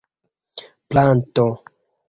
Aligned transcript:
planto 0.89 1.47